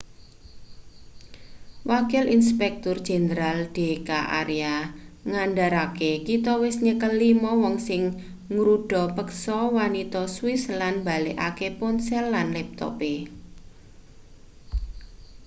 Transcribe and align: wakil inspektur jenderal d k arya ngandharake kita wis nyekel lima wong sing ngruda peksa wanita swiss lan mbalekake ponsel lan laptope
wakil 1.91 2.25
inspektur 2.37 2.95
jenderal 3.09 3.57
d 3.75 3.77
k 4.07 4.09
arya 4.39 4.75
ngandharake 5.31 6.11
kita 6.27 6.53
wis 6.63 6.77
nyekel 6.85 7.13
lima 7.23 7.51
wong 7.61 7.75
sing 7.87 8.03
ngruda 8.53 9.01
peksa 9.15 9.59
wanita 9.77 10.21
swiss 10.35 10.63
lan 10.79 10.95
mbalekake 11.03 11.67
ponsel 11.79 12.25
lan 12.33 12.47
laptope 12.55 13.13